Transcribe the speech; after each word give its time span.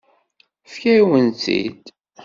Tefka-yawen-tt-id. 0.63 1.83